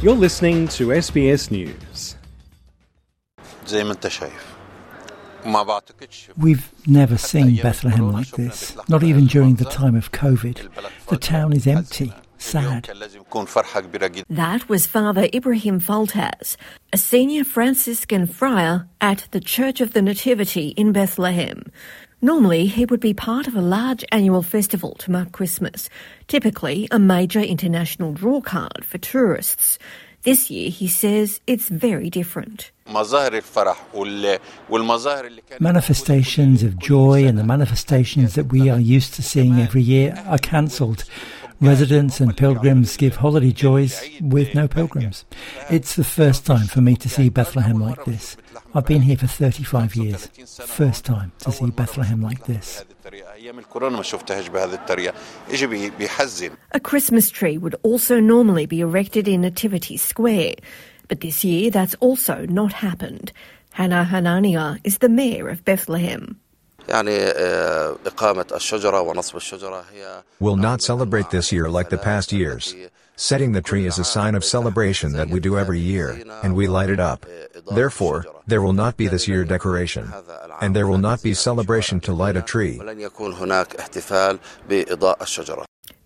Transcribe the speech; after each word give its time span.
You're 0.00 0.14
listening 0.14 0.68
to 0.68 0.88
SBS 0.90 1.50
News. 1.50 2.14
We've 6.36 6.72
never 6.86 7.18
seen 7.18 7.56
Bethlehem 7.56 8.12
like 8.12 8.30
this, 8.30 8.76
not 8.88 9.02
even 9.02 9.26
during 9.26 9.56
the 9.56 9.64
time 9.64 9.96
of 9.96 10.12
COVID. 10.12 10.68
The 11.08 11.16
town 11.16 11.52
is 11.52 11.66
empty, 11.66 12.12
sad. 12.38 12.88
That 14.30 14.68
was 14.68 14.86
Father 14.86 15.28
Ibrahim 15.34 15.80
Faltas, 15.80 16.56
a 16.92 16.96
senior 16.96 17.42
Franciscan 17.42 18.28
friar 18.28 18.86
at 19.00 19.26
the 19.32 19.40
Church 19.40 19.80
of 19.80 19.94
the 19.94 20.02
Nativity 20.02 20.68
in 20.68 20.92
Bethlehem. 20.92 21.72
Normally, 22.20 22.72
it 22.76 22.90
would 22.90 22.98
be 22.98 23.14
part 23.14 23.46
of 23.46 23.54
a 23.54 23.60
large 23.60 24.04
annual 24.10 24.42
festival 24.42 24.96
to 24.96 25.12
mark 25.12 25.30
Christmas, 25.30 25.88
typically 26.26 26.88
a 26.90 26.98
major 26.98 27.38
international 27.38 28.12
drawcard 28.12 28.82
for 28.82 28.98
tourists. 28.98 29.78
This 30.22 30.50
year, 30.50 30.68
he 30.68 30.88
says 30.88 31.40
it's 31.46 31.68
very 31.68 32.10
different. 32.10 32.72
Manifestations 35.60 36.62
of 36.64 36.78
joy 36.80 37.24
and 37.24 37.38
the 37.38 37.44
manifestations 37.44 38.34
that 38.34 38.46
we 38.46 38.68
are 38.68 38.80
used 38.80 39.14
to 39.14 39.22
seeing 39.22 39.60
every 39.60 39.82
year 39.82 40.20
are 40.26 40.38
cancelled. 40.38 41.04
Residents 41.60 42.20
and 42.20 42.36
pilgrims 42.36 42.96
give 42.96 43.16
holiday 43.16 43.50
joys 43.50 44.08
with 44.20 44.54
no 44.54 44.68
pilgrims. 44.68 45.24
It's 45.70 45.96
the 45.96 46.04
first 46.04 46.46
time 46.46 46.68
for 46.68 46.80
me 46.80 46.94
to 46.96 47.08
see 47.08 47.30
Bethlehem 47.30 47.80
like 47.80 48.04
this. 48.04 48.36
I've 48.74 48.86
been 48.86 49.02
here 49.02 49.16
for 49.16 49.26
35 49.26 49.96
years. 49.96 50.26
First 50.66 51.04
time 51.04 51.32
to 51.40 51.50
see 51.50 51.70
Bethlehem 51.70 52.22
like 52.22 52.44
this. 52.44 52.84
A 56.72 56.80
Christmas 56.80 57.30
tree 57.30 57.58
would 57.58 57.74
also 57.82 58.20
normally 58.20 58.66
be 58.66 58.80
erected 58.80 59.26
in 59.26 59.40
Nativity 59.40 59.96
Square, 59.96 60.54
but 61.08 61.22
this 61.22 61.42
year 61.42 61.72
that's 61.72 61.96
also 61.96 62.46
not 62.46 62.72
happened. 62.72 63.32
Hanna 63.72 64.06
Hanania 64.08 64.78
is 64.84 64.98
the 64.98 65.08
mayor 65.08 65.48
of 65.48 65.64
Bethlehem. 65.64 66.38
We'll 70.40 70.56
not 70.56 70.82
celebrate 70.82 71.30
this 71.30 71.52
year 71.52 71.68
like 71.68 71.90
the 71.90 71.98
past 71.98 72.32
years. 72.32 72.74
Setting 73.16 73.50
the 73.50 73.60
tree 73.60 73.84
is 73.86 73.98
a 73.98 74.04
sign 74.04 74.36
of 74.36 74.44
celebration 74.44 75.12
that 75.12 75.28
we 75.28 75.40
do 75.40 75.58
every 75.58 75.80
year, 75.80 76.22
and 76.42 76.54
we 76.54 76.68
light 76.68 76.88
it 76.88 77.00
up. 77.00 77.26
Therefore, 77.74 78.24
there 78.46 78.62
will 78.62 78.72
not 78.72 78.96
be 78.96 79.08
this 79.08 79.26
year 79.26 79.44
decoration, 79.44 80.12
and 80.60 80.74
there 80.74 80.86
will 80.86 80.98
not 80.98 81.22
be 81.22 81.34
celebration 81.34 81.98
to 82.00 82.12
light 82.12 82.36
a 82.36 82.42
tree. 82.42 82.80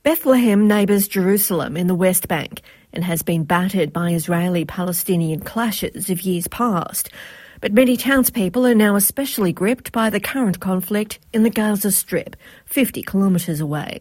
Bethlehem 0.02 0.66
neighbours 0.66 1.06
Jerusalem 1.06 1.76
in 1.76 1.86
the 1.86 1.94
West 1.94 2.26
Bank 2.28 2.62
and 2.92 3.04
has 3.04 3.22
been 3.22 3.44
battered 3.44 3.92
by 3.92 4.10
Israeli 4.10 4.64
Palestinian 4.64 5.40
clashes 5.40 6.10
of 6.10 6.22
years 6.22 6.48
past. 6.48 7.10
But 7.62 7.72
many 7.72 7.96
townspeople 7.96 8.66
are 8.66 8.74
now 8.74 8.96
especially 8.96 9.52
gripped 9.52 9.92
by 9.92 10.10
the 10.10 10.18
current 10.18 10.58
conflict 10.58 11.20
in 11.32 11.44
the 11.44 11.50
Gaza 11.50 11.92
Strip, 11.92 12.34
50 12.66 13.04
kilometres 13.04 13.60
away. 13.60 14.00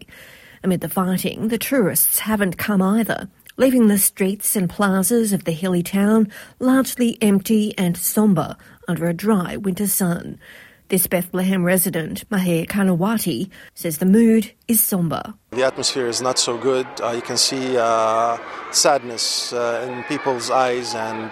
Amid 0.63 0.81
the 0.81 0.89
fighting, 0.89 1.49
the 1.49 1.59
tourists 1.59 2.17
haven't 2.17 2.57
come 2.57 2.81
either, 2.81 3.29
leaving 3.57 3.85
the 3.85 3.99
streets 3.99 4.55
and 4.55 4.67
plazas 4.67 5.31
of 5.31 5.43
the 5.43 5.51
hilly 5.51 5.83
town 5.83 6.31
largely 6.57 7.19
empty 7.21 7.77
and 7.77 7.95
sombre 7.95 8.57
under 8.87 9.05
a 9.05 9.13
dry 9.13 9.57
winter 9.57 9.85
sun. 9.85 10.39
This 10.87 11.05
Bethlehem 11.05 11.63
resident, 11.63 12.23
Maher 12.31 12.65
Kanawati, 12.65 13.51
says 13.75 13.99
the 13.99 14.07
mood 14.07 14.51
is 14.67 14.81
sombre. 14.83 15.35
The 15.51 15.63
atmosphere 15.63 16.07
is 16.07 16.19
not 16.19 16.39
so 16.39 16.57
good. 16.57 16.87
Uh, 16.99 17.11
you 17.11 17.21
can 17.21 17.37
see 17.37 17.77
uh, 17.77 18.39
sadness 18.71 19.53
uh, 19.53 19.87
in 19.87 20.03
people's 20.05 20.49
eyes, 20.49 20.95
and 20.95 21.31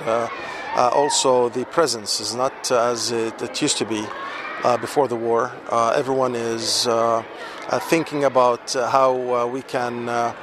uh, 0.75 0.79
uh, 0.79 0.89
also 0.93 1.49
the 1.49 1.65
presence 1.65 2.19
is 2.19 2.35
not 2.35 2.71
as 2.71 3.11
it, 3.11 3.41
it 3.41 3.61
used 3.61 3.77
to 3.77 3.85
be 3.85 4.05
uh, 4.63 4.77
before 4.77 5.07
the 5.07 5.15
war. 5.15 5.51
Uh, 5.69 5.93
everyone 5.95 6.35
is 6.35 6.87
uh, 6.87 7.23
uh, 7.69 7.79
thinking 7.79 8.23
about 8.23 8.75
uh, 8.75 8.89
how 8.89 9.11
uh, 9.33 9.47
we 9.47 9.61
can 9.61 10.09
uh, 10.09 10.33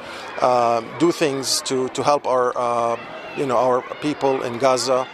uh, 0.41 0.81
do 0.98 1.12
things 1.12 1.60
to, 1.62 1.88
to 1.91 2.03
help 2.03 2.26
our, 2.26 2.53
uh, 2.56 2.97
you 3.36 3.47
know, 3.47 3.56
our 3.56 3.82
people 4.00 4.42
in 4.42 4.59
Gaza, 4.59 5.06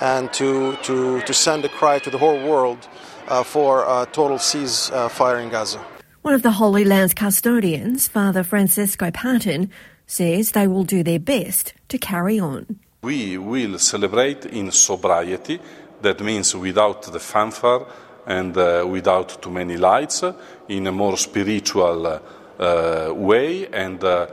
and 0.00 0.32
to, 0.32 0.76
to, 0.82 1.20
to 1.22 1.34
send 1.34 1.64
a 1.64 1.68
cry 1.68 1.98
to 1.98 2.10
the 2.10 2.18
whole 2.18 2.42
world 2.48 2.88
uh, 3.28 3.42
for 3.42 3.84
a 3.84 4.06
total 4.12 4.38
ceasefire 4.38 5.42
in 5.42 5.50
Gaza. 5.50 5.84
One 6.22 6.34
of 6.34 6.42
the 6.42 6.50
Holy 6.50 6.84
Land's 6.84 7.14
custodians, 7.14 8.08
Father 8.08 8.42
Francesco 8.42 9.10
Patton, 9.10 9.70
says 10.06 10.52
they 10.52 10.66
will 10.66 10.84
do 10.84 11.02
their 11.02 11.18
best 11.18 11.72
to 11.88 11.98
carry 11.98 12.38
on. 12.38 12.78
We 13.02 13.38
will 13.38 13.78
celebrate 13.78 14.44
in 14.44 14.70
sobriety, 14.70 15.58
that 16.02 16.20
means 16.20 16.54
without 16.54 17.02
the 17.10 17.18
fanfare 17.18 17.86
and 18.26 18.54
uh, 18.54 18.84
without 18.86 19.40
too 19.40 19.50
many 19.50 19.78
lights, 19.78 20.22
in 20.68 20.86
a 20.86 20.92
more 20.92 21.16
spiritual 21.16 22.06
uh, 22.06 23.12
way 23.14 23.68
and 23.68 24.04
uh, 24.04 24.26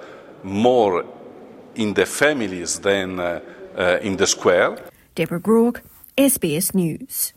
more 0.43 1.05
in 1.75 1.93
the 1.93 2.05
families 2.05 2.79
than 2.79 3.19
uh, 3.21 3.39
uh, 3.77 3.99
in 4.01 4.17
the 4.17 4.27
square. 4.27 4.77
Deborah 5.15 5.39
Groarke, 5.39 5.81
SBS 6.17 6.75
News. 6.75 7.33